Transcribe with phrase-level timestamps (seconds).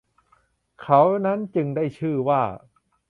[0.81, 2.41] เขานั้นจึง ได้ชื่อว่า